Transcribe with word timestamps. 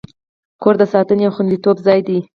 کور 0.61 0.75
د 0.81 0.83
ساتنې 0.93 1.23
او 1.27 1.33
خوندیتوب 1.35 1.77
ځای 1.85 1.99
دی. 2.07 2.19